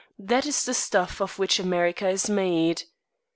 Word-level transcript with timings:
That 0.17 0.47
is 0.47 0.65
the 0.65 0.73
stuff 0.73 1.21
of 1.21 1.37
which 1.37 1.59
America 1.59 2.09
is 2.09 2.27
made." 2.27 2.85